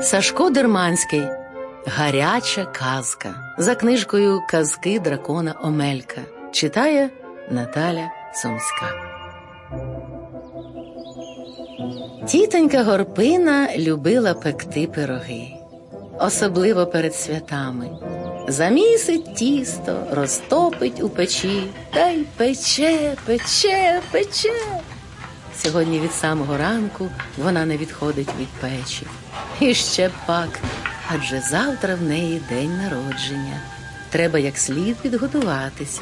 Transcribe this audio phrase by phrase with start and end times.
[0.00, 1.22] Сашко Дерманський
[1.86, 6.20] Гаряча казка за книжкою Казки дракона Омелька
[6.52, 7.10] читає
[7.50, 8.86] Наталя Сумська.
[12.26, 15.48] Тітонька Горпина любила пекти пироги,
[16.18, 17.90] особливо перед святами.
[18.48, 24.52] Замісить тісто, розтопить у печі та й пече, пече, пече.
[25.62, 27.08] Сьогодні від самого ранку
[27.38, 29.06] вона не відходить від печі.
[29.60, 30.48] І ще пак,
[31.14, 33.60] адже завтра в неї день народження.
[34.10, 36.00] Треба як слід підготуватися.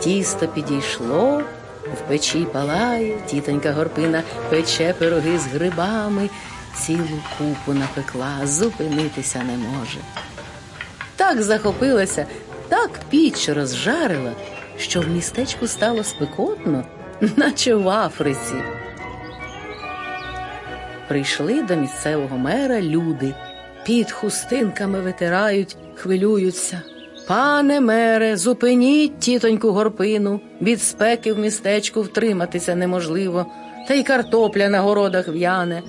[0.00, 1.42] Тісто підійшло,
[1.94, 6.30] в печі палає, тітонька горпина пече пироги з грибами,
[6.76, 9.98] цілу купу напекла, зупинитися не може.
[11.16, 12.26] Так захопилася,
[12.68, 14.32] так піч розжарила,
[14.78, 16.84] що в містечку стало спекотно,
[17.36, 18.54] наче в Африці.
[21.08, 23.34] Прийшли до місцевого мера люди,
[23.84, 26.82] під хустинками витирають, хвилюються.
[27.28, 33.46] Пане мере, зупиніть тітоньку горпину, від спеки в містечку втриматися неможливо,
[33.88, 35.82] та й картопля на городах в'яне.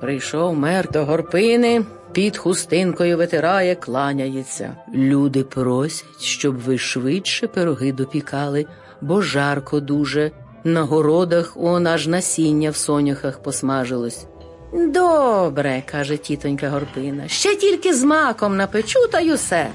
[0.00, 4.76] Прийшов мер до горпини, під хустинкою витирає, кланяється.
[4.94, 8.66] Люди просять, щоб ви швидше пироги допікали,
[9.00, 10.30] бо жарко дуже.
[10.64, 14.26] На городах он аж насіння в соняхах посмажилось.
[14.72, 19.68] Добре, каже тітонька Горпина, ще тільки з маком напечу та й усе.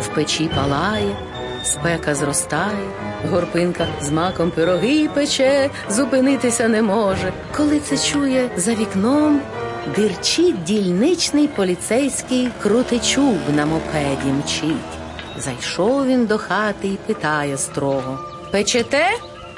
[0.00, 1.16] В печі палає,
[1.64, 2.88] спека зростає,
[3.30, 7.32] горпинка з маком пироги пече, зупинитися не може.
[7.56, 9.40] Коли це чує за вікном,
[9.96, 14.92] дирчить дільничний поліцейський крутичуб на мопеді мчить.
[15.38, 18.18] Зайшов він до хати і питає строго
[18.50, 19.06] Печете?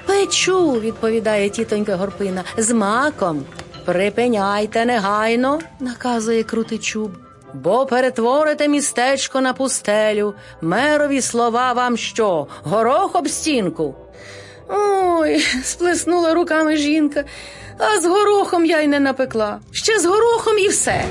[0.06, 3.44] Печу, відповідає тітонька Горпина, з маком.
[3.84, 7.10] Припиняйте негайно, наказує крутичуб,
[7.54, 10.34] бо перетворите містечко на пустелю.
[10.60, 12.46] Мерові слова вам що?
[12.62, 13.94] Горох об стінку.
[14.68, 17.24] Ой, сплеснула руками жінка,
[17.78, 19.60] а з горохом я й не напекла.
[19.72, 21.04] Ще з горохом і все.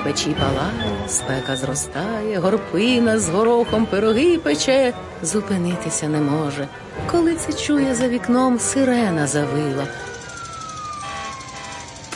[0.00, 4.92] В печі палає, спека зростає, горпина з горохом пироги пече,
[5.22, 6.68] зупинитися не може.
[7.10, 9.86] Коли це чує за вікном, сирена завила.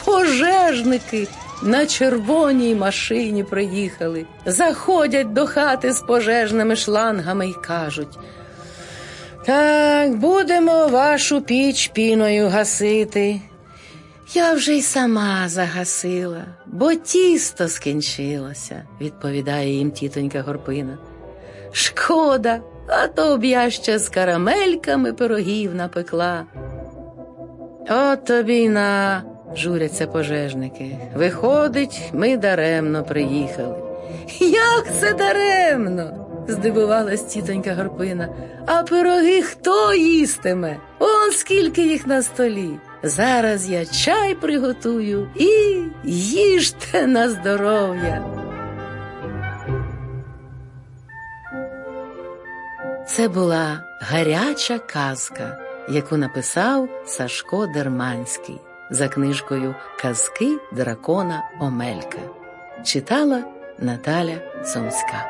[0.04, 1.28] Пожежники
[1.62, 8.19] на червоній машині приїхали, заходять до хати з пожежними шлангами й кажуть.
[9.47, 13.41] Так, будемо вашу піч піною гасити.
[14.34, 20.98] Я вже й сама загасила, бо тісто скінчилося, відповідає їм тітонька Горпина.
[21.72, 26.47] Шкода, а то б я ще з карамельками пирогів напекла.
[27.91, 29.22] От тобі на,
[29.56, 30.98] журяться пожежники.
[31.15, 33.76] Виходить, ми даремно приїхали.
[34.41, 36.25] Як це даремно?
[36.48, 38.28] здивувалась тітонька Горпина.
[38.66, 40.76] А пироги хто їстиме?
[40.98, 42.70] Он скільки їх на столі.
[43.03, 48.25] Зараз я чай приготую і їжте на здоров'я.
[53.06, 58.60] Це була гаряча казка, яку написав Сашко Дерманський
[58.91, 62.19] за книжкою Казки дракона Омелька.
[62.84, 63.45] Читала
[63.78, 65.27] Наталя Сумська.